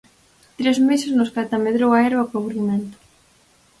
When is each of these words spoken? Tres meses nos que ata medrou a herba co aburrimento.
Tres 0.59 0.77
meses 0.89 1.11
nos 1.17 1.31
que 1.33 1.41
ata 1.43 1.63
medrou 1.65 1.91
a 1.93 1.99
herba 2.05 2.27
co 2.29 2.35
aburrimento. 2.39 2.97